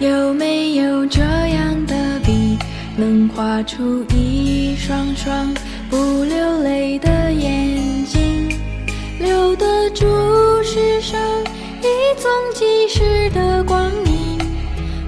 [0.00, 1.94] 有没有这样的
[2.24, 2.56] 笔，
[2.96, 5.52] 能画出一双双
[5.90, 7.76] 不流泪的眼
[8.06, 8.48] 睛，
[9.18, 10.06] 留得住
[10.62, 11.20] 世上
[11.82, 14.38] 一纵即逝的光阴，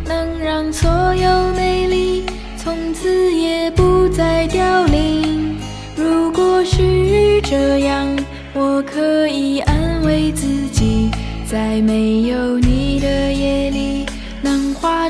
[0.05, 2.27] 能让所有美丽
[2.59, 5.57] 从此也不再凋零？
[5.97, 8.07] 如果是这样，
[8.53, 11.09] 我可以安慰自己，
[11.47, 13.72] 在没有你的夜里。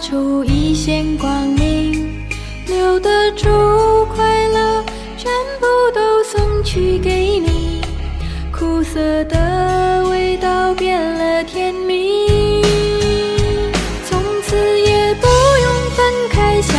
[0.03, 2.13] 出一线光明。
[2.67, 3.49] 留得住
[4.07, 4.85] 快乐，
[5.17, 5.31] 全
[5.61, 7.81] 部都送去给你。
[8.51, 12.63] 苦涩的味道变了甜蜜，
[14.05, 15.27] 从此也不
[15.63, 16.77] 用分开，相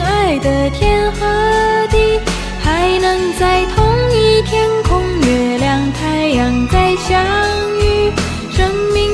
[0.00, 2.18] 爱的天和地，
[2.62, 7.22] 还能在同一天空，月亮太阳再相
[7.78, 8.10] 遇。
[8.50, 9.13] 生命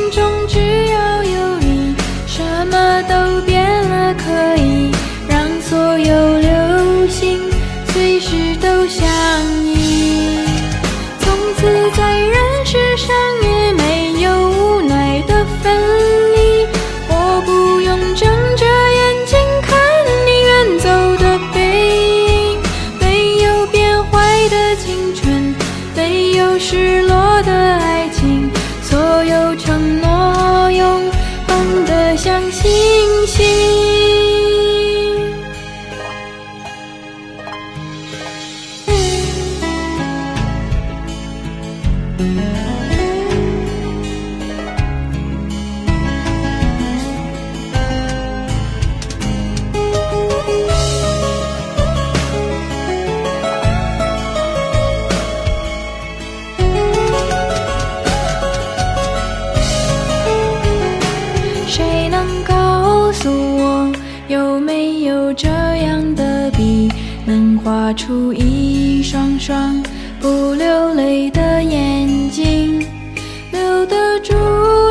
[67.30, 69.80] 能画出一双双
[70.20, 72.84] 不流泪的眼睛，
[73.52, 74.32] 留得住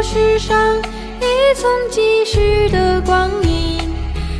[0.01, 3.77] 世上一纵即逝的光阴，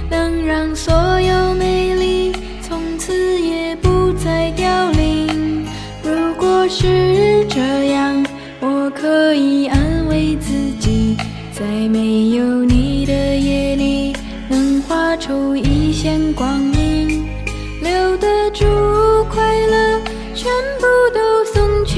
[0.10, 5.66] 能让所有美丽从此也不再凋零。
[6.02, 7.60] 如果是这
[7.92, 8.26] 样，
[8.62, 11.18] 我可以安慰自己，
[11.52, 12.59] 在没有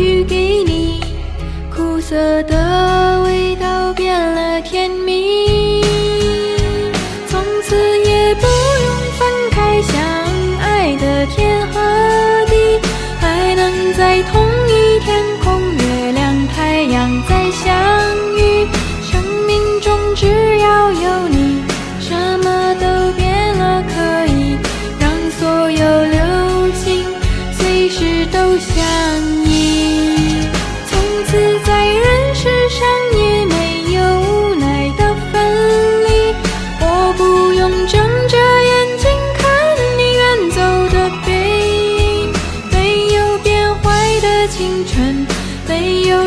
[0.02, 1.00] 去给你。
[1.70, 5.11] 苦涩的味道变了甜蜜，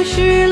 [0.05, 0.44] 是